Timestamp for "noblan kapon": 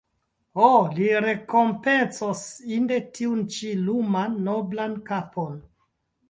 4.49-5.63